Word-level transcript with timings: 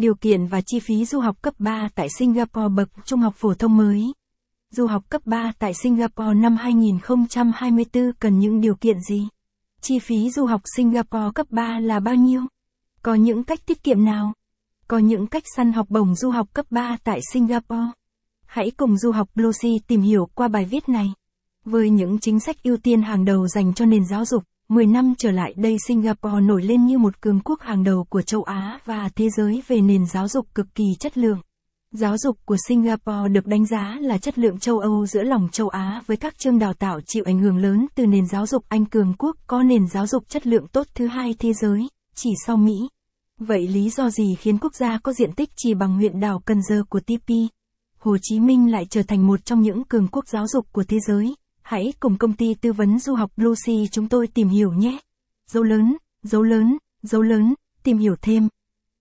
Điều 0.00 0.14
kiện 0.14 0.46
và 0.46 0.60
chi 0.66 0.80
phí 0.80 1.04
du 1.04 1.20
học 1.20 1.42
cấp 1.42 1.54
3 1.58 1.88
tại 1.94 2.08
Singapore 2.18 2.68
bậc 2.68 2.88
trung 3.04 3.20
học 3.20 3.34
phổ 3.36 3.54
thông 3.54 3.76
mới. 3.76 4.12
Du 4.70 4.86
học 4.86 5.04
cấp 5.08 5.22
3 5.24 5.52
tại 5.58 5.74
Singapore 5.74 6.34
năm 6.34 6.56
2024 6.56 8.12
cần 8.20 8.38
những 8.38 8.60
điều 8.60 8.74
kiện 8.74 9.00
gì? 9.00 9.28
Chi 9.80 9.98
phí 9.98 10.30
du 10.30 10.46
học 10.46 10.60
Singapore 10.76 11.30
cấp 11.34 11.46
3 11.50 11.78
là 11.78 12.00
bao 12.00 12.14
nhiêu? 12.14 12.42
Có 13.02 13.14
những 13.14 13.44
cách 13.44 13.66
tiết 13.66 13.82
kiệm 13.82 14.04
nào? 14.04 14.32
Có 14.88 14.98
những 14.98 15.26
cách 15.26 15.42
săn 15.56 15.72
học 15.72 15.86
bổng 15.88 16.14
du 16.14 16.30
học 16.30 16.48
cấp 16.52 16.66
3 16.70 16.96
tại 17.04 17.20
Singapore. 17.32 17.90
Hãy 18.46 18.70
cùng 18.70 18.98
du 18.98 19.12
học 19.12 19.28
Blossy 19.34 19.78
tìm 19.86 20.00
hiểu 20.00 20.28
qua 20.34 20.48
bài 20.48 20.64
viết 20.64 20.88
này. 20.88 21.12
Với 21.64 21.90
những 21.90 22.18
chính 22.18 22.40
sách 22.40 22.56
ưu 22.62 22.76
tiên 22.76 23.02
hàng 23.02 23.24
đầu 23.24 23.48
dành 23.48 23.74
cho 23.74 23.84
nền 23.84 24.04
giáo 24.10 24.24
dục, 24.24 24.44
10 24.70 24.86
năm 24.86 25.14
trở 25.18 25.30
lại 25.30 25.54
đây 25.56 25.76
Singapore 25.86 26.40
nổi 26.40 26.62
lên 26.62 26.86
như 26.86 26.98
một 26.98 27.20
cường 27.20 27.40
quốc 27.40 27.60
hàng 27.60 27.84
đầu 27.84 28.04
của 28.08 28.22
châu 28.22 28.42
Á 28.42 28.80
và 28.84 29.08
thế 29.16 29.28
giới 29.36 29.62
về 29.68 29.80
nền 29.80 30.06
giáo 30.06 30.28
dục 30.28 30.46
cực 30.54 30.66
kỳ 30.74 30.84
chất 31.00 31.18
lượng. 31.18 31.40
Giáo 31.92 32.18
dục 32.18 32.36
của 32.44 32.56
Singapore 32.68 33.28
được 33.32 33.46
đánh 33.46 33.66
giá 33.66 33.98
là 34.00 34.18
chất 34.18 34.38
lượng 34.38 34.58
châu 34.58 34.78
Âu 34.78 35.06
giữa 35.06 35.22
lòng 35.22 35.48
châu 35.52 35.68
Á 35.68 36.02
với 36.06 36.16
các 36.16 36.38
trường 36.38 36.58
đào 36.58 36.74
tạo 36.74 37.00
chịu 37.06 37.24
ảnh 37.26 37.38
hưởng 37.38 37.56
lớn 37.56 37.86
từ 37.94 38.06
nền 38.06 38.26
giáo 38.26 38.46
dục 38.46 38.64
Anh 38.68 38.86
cường 38.86 39.14
quốc 39.18 39.36
có 39.46 39.62
nền 39.62 39.86
giáo 39.88 40.06
dục 40.06 40.28
chất 40.28 40.46
lượng 40.46 40.66
tốt 40.66 40.86
thứ 40.94 41.06
hai 41.06 41.34
thế 41.38 41.52
giới, 41.52 41.88
chỉ 42.14 42.30
sau 42.46 42.56
Mỹ. 42.56 42.74
Vậy 43.38 43.68
lý 43.68 43.90
do 43.90 44.10
gì 44.10 44.34
khiến 44.38 44.58
quốc 44.58 44.74
gia 44.74 44.98
có 44.98 45.12
diện 45.12 45.32
tích 45.32 45.50
chỉ 45.56 45.74
bằng 45.74 45.96
huyện 45.96 46.20
đảo 46.20 46.42
Cần 46.44 46.62
Giờ 46.62 46.82
của 46.88 47.00
TP, 47.00 47.32
Hồ 47.98 48.16
Chí 48.22 48.40
Minh 48.40 48.72
lại 48.72 48.86
trở 48.90 49.02
thành 49.02 49.26
một 49.26 49.44
trong 49.44 49.60
những 49.60 49.84
cường 49.84 50.08
quốc 50.08 50.28
giáo 50.28 50.46
dục 50.46 50.66
của 50.72 50.84
thế 50.88 50.98
giới? 51.08 51.34
Hãy 51.70 51.92
cùng 52.00 52.18
công 52.18 52.32
ty 52.32 52.54
tư 52.54 52.72
vấn 52.72 52.98
du 52.98 53.14
học 53.14 53.30
Lucy 53.36 53.88
chúng 53.90 54.08
tôi 54.08 54.26
tìm 54.26 54.48
hiểu 54.48 54.72
nhé. 54.72 54.98
Dấu 55.46 55.62
lớn, 55.62 55.96
dấu 56.22 56.42
lớn, 56.42 56.76
dấu 57.02 57.22
lớn, 57.22 57.54
tìm 57.82 57.98
hiểu 57.98 58.16
thêm. 58.22 58.48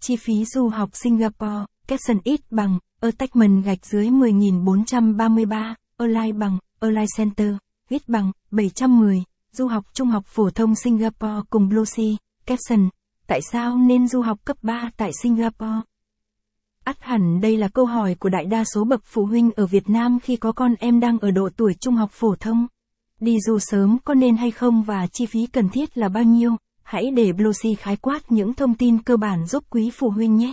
Chi 0.00 0.16
phí 0.16 0.44
du 0.44 0.68
học 0.68 0.90
Singapore, 0.92 1.64
caption 1.86 2.18
ít 2.24 2.40
bằng, 2.50 2.78
attachment 3.00 3.64
gạch 3.64 3.86
dưới 3.86 4.10
10.433, 4.10 5.74
online 5.96 6.32
bằng, 6.32 6.58
online 6.78 7.06
center, 7.16 7.54
ít 7.88 8.02
bằng, 8.08 8.32
710, 8.50 9.24
du 9.52 9.66
học 9.66 9.84
trung 9.92 10.08
học 10.08 10.24
phổ 10.26 10.50
thông 10.50 10.74
Singapore 10.74 11.40
cùng 11.50 11.70
Lucy, 11.70 12.16
caption, 12.46 12.88
tại 13.26 13.40
sao 13.52 13.76
nên 13.76 14.08
du 14.08 14.20
học 14.20 14.38
cấp 14.44 14.56
3 14.62 14.90
tại 14.96 15.10
Singapore? 15.22 15.80
Ắt 16.84 16.96
hẳn 17.00 17.40
đây 17.40 17.56
là 17.56 17.68
câu 17.68 17.86
hỏi 17.86 18.14
của 18.14 18.28
đại 18.28 18.44
đa 18.44 18.64
số 18.74 18.84
bậc 18.84 19.00
phụ 19.04 19.26
huynh 19.26 19.50
ở 19.56 19.66
Việt 19.66 19.90
Nam 19.90 20.18
khi 20.22 20.36
có 20.36 20.52
con 20.52 20.74
em 20.78 21.00
đang 21.00 21.18
ở 21.18 21.30
độ 21.30 21.48
tuổi 21.56 21.74
trung 21.80 21.94
học 21.94 22.10
phổ 22.12 22.34
thông. 22.40 22.66
Đi 23.20 23.40
du 23.40 23.58
sớm 23.58 23.98
có 24.04 24.14
nên 24.14 24.36
hay 24.36 24.50
không 24.50 24.82
và 24.82 25.06
chi 25.06 25.26
phí 25.26 25.46
cần 25.46 25.68
thiết 25.68 25.98
là 25.98 26.08
bao 26.08 26.22
nhiêu? 26.22 26.56
Hãy 26.82 27.10
để 27.10 27.32
Blossy 27.32 27.74
khái 27.74 27.96
quát 27.96 28.32
những 28.32 28.54
thông 28.54 28.74
tin 28.74 29.02
cơ 29.02 29.16
bản 29.16 29.46
giúp 29.46 29.64
quý 29.70 29.90
phụ 29.90 30.10
huynh 30.10 30.36
nhé. 30.36 30.52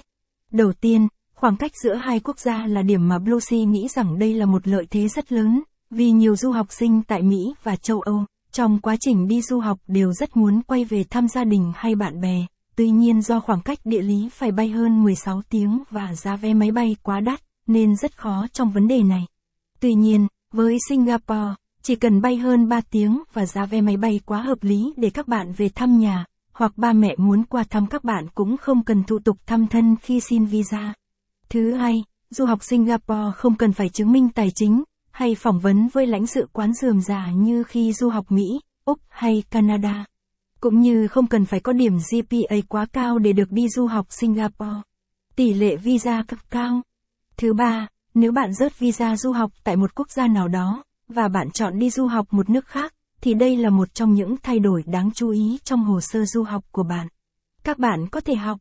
Đầu 0.52 0.74
tiên, 0.74 1.08
khoảng 1.34 1.58
cách 1.58 1.72
giữa 1.84 1.96
hai 1.96 2.20
quốc 2.20 2.40
gia 2.40 2.68
là 2.68 2.82
điểm 2.82 3.08
mà 3.08 3.20
Blossy 3.20 3.66
nghĩ 3.66 3.88
rằng 3.88 4.20
đây 4.20 4.34
là 4.34 4.46
một 4.46 4.68
lợi 4.68 4.86
thế 4.90 5.08
rất 5.08 5.32
lớn, 5.32 5.64
vì 5.90 6.12
nhiều 6.12 6.36
du 6.36 6.52
học 6.52 6.68
sinh 6.70 7.02
tại 7.04 7.22
Mỹ 7.22 7.54
và 7.64 7.76
châu 7.76 8.02
Âu, 8.02 8.26
trong 8.52 8.80
quá 8.80 8.96
trình 9.00 9.28
đi 9.28 9.42
du 9.42 9.60
học 9.60 9.80
đều 9.88 10.14
rất 10.14 10.38
muốn 10.38 10.62
quay 10.62 10.86
về 10.86 11.04
thăm 11.10 11.28
gia 11.28 11.44
đình 11.44 11.72
hay 11.76 11.96
bạn 11.96 12.22
bè. 12.22 12.46
Tuy 12.80 12.90
nhiên 12.90 13.22
do 13.22 13.40
khoảng 13.40 13.62
cách 13.62 13.80
địa 13.84 14.02
lý 14.02 14.30
phải 14.32 14.52
bay 14.52 14.70
hơn 14.70 15.04
16 15.04 15.42
tiếng 15.50 15.84
và 15.90 16.14
giá 16.16 16.36
vé 16.36 16.54
máy 16.54 16.72
bay 16.72 16.96
quá 17.04 17.20
đắt, 17.20 17.42
nên 17.68 17.96
rất 17.96 18.18
khó 18.18 18.48
trong 18.54 18.72
vấn 18.72 18.88
đề 18.88 19.04
này. 19.04 19.26
Tuy 19.80 19.94
nhiên, 19.94 20.28
với 20.54 20.78
Singapore, 20.90 21.56
chỉ 21.82 21.96
cần 21.96 22.22
bay 22.22 22.38
hơn 22.38 22.70
3 22.70 22.82
tiếng 22.92 23.24
và 23.34 23.46
giá 23.46 23.66
vé 23.66 23.82
máy 23.82 23.98
bay 23.98 24.20
quá 24.26 24.42
hợp 24.42 24.58
lý 24.62 24.94
để 24.98 25.10
các 25.10 25.28
bạn 25.28 25.54
về 25.58 25.70
thăm 25.70 26.00
nhà, 26.00 26.26
hoặc 26.54 26.78
ba 26.78 26.94
mẹ 26.94 27.16
muốn 27.18 27.44
qua 27.44 27.64
thăm 27.70 27.88
các 27.88 28.04
bạn 28.04 28.28
cũng 28.36 28.58
không 28.58 28.84
cần 28.84 29.04
thủ 29.04 29.20
tục 29.20 29.38
thăm 29.46 29.68
thân 29.68 29.96
khi 30.02 30.20
xin 30.20 30.46
visa. 30.46 30.94
Thứ 31.50 31.74
hai, 31.74 32.04
du 32.30 32.46
học 32.46 32.64
Singapore 32.64 33.32
không 33.36 33.56
cần 33.56 33.74
phải 33.74 33.90
chứng 33.90 34.12
minh 34.12 34.30
tài 34.30 34.52
chính, 34.56 34.84
hay 35.12 35.36
phỏng 35.36 35.60
vấn 35.60 35.88
với 35.88 36.08
lãnh 36.08 36.28
sự 36.28 36.48
quán 36.54 36.74
dườm 36.74 37.02
già 37.02 37.32
như 37.32 37.64
khi 37.64 37.94
du 37.94 38.10
học 38.10 38.32
Mỹ, 38.32 38.60
Úc 38.86 39.00
hay 39.10 39.44
Canada 39.52 40.06
cũng 40.60 40.82
như 40.82 41.08
không 41.08 41.28
cần 41.28 41.46
phải 41.46 41.60
có 41.60 41.74
điểm 41.74 41.98
GPA 42.12 42.56
quá 42.68 42.86
cao 42.94 43.20
để 43.20 43.34
được 43.34 43.52
đi 43.52 43.70
du 43.70 43.88
học 43.88 44.06
Singapore. 44.10 44.82
Tỷ 45.36 45.54
lệ 45.54 45.76
visa 45.76 46.24
cấp 46.28 46.40
cao. 46.50 46.82
Thứ 47.38 47.54
ba, 47.54 47.88
nếu 48.14 48.32
bạn 48.32 48.54
rớt 48.54 48.80
visa 48.80 49.18
du 49.18 49.32
học 49.32 49.52
tại 49.64 49.76
một 49.76 49.96
quốc 49.96 50.12
gia 50.12 50.28
nào 50.28 50.48
đó, 50.48 50.84
và 51.08 51.28
bạn 51.28 51.52
chọn 51.52 51.80
đi 51.80 51.90
du 51.90 52.08
học 52.08 52.28
một 52.32 52.50
nước 52.50 52.68
khác, 52.68 52.94
thì 53.22 53.34
đây 53.34 53.58
là 53.58 53.70
một 53.70 53.94
trong 53.94 54.14
những 54.14 54.36
thay 54.44 54.60
đổi 54.60 54.84
đáng 54.86 55.12
chú 55.16 55.30
ý 55.30 55.60
trong 55.64 55.84
hồ 55.84 56.02
sơ 56.02 56.26
du 56.26 56.44
học 56.44 56.64
của 56.72 56.84
bạn. 56.84 57.08
Các 57.64 57.80
bạn 57.80 58.08
có 58.08 58.22
thể 58.22 58.36
học 58.36 58.60